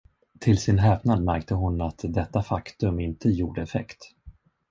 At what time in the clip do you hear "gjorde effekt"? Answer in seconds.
3.29-4.01